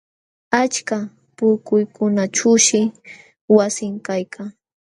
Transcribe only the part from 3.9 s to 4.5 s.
kaykan.